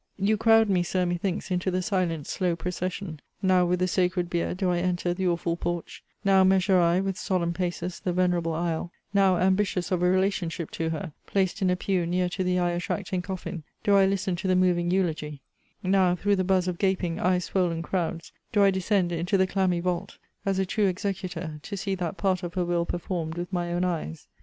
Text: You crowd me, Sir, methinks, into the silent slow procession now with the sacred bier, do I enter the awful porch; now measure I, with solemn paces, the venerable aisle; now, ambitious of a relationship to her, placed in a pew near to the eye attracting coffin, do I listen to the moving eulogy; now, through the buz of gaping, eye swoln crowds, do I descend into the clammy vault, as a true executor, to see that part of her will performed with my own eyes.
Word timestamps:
You 0.17 0.35
crowd 0.35 0.67
me, 0.67 0.81
Sir, 0.81 1.05
methinks, 1.05 1.51
into 1.51 1.69
the 1.69 1.83
silent 1.83 2.25
slow 2.25 2.55
procession 2.55 3.19
now 3.43 3.67
with 3.67 3.77
the 3.77 3.87
sacred 3.87 4.31
bier, 4.31 4.55
do 4.55 4.71
I 4.71 4.79
enter 4.79 5.13
the 5.13 5.27
awful 5.27 5.55
porch; 5.55 6.03
now 6.25 6.43
measure 6.43 6.79
I, 6.79 6.99
with 7.01 7.19
solemn 7.19 7.53
paces, 7.53 7.99
the 7.99 8.11
venerable 8.11 8.55
aisle; 8.55 8.91
now, 9.13 9.37
ambitious 9.37 9.91
of 9.91 10.01
a 10.01 10.09
relationship 10.09 10.71
to 10.71 10.89
her, 10.89 11.13
placed 11.27 11.61
in 11.61 11.69
a 11.69 11.75
pew 11.75 12.07
near 12.07 12.29
to 12.29 12.43
the 12.43 12.57
eye 12.57 12.71
attracting 12.71 13.21
coffin, 13.21 13.61
do 13.83 13.95
I 13.95 14.07
listen 14.07 14.35
to 14.37 14.47
the 14.47 14.55
moving 14.55 14.89
eulogy; 14.89 15.43
now, 15.83 16.15
through 16.15 16.37
the 16.37 16.43
buz 16.43 16.67
of 16.67 16.79
gaping, 16.79 17.19
eye 17.19 17.37
swoln 17.37 17.83
crowds, 17.83 18.31
do 18.51 18.63
I 18.63 18.71
descend 18.71 19.11
into 19.11 19.37
the 19.37 19.45
clammy 19.45 19.81
vault, 19.81 20.17
as 20.47 20.57
a 20.57 20.65
true 20.65 20.87
executor, 20.87 21.59
to 21.61 21.77
see 21.77 21.93
that 21.93 22.17
part 22.17 22.41
of 22.41 22.55
her 22.55 22.65
will 22.65 22.87
performed 22.87 23.35
with 23.37 23.53
my 23.53 23.71
own 23.71 23.83
eyes. 23.83 24.25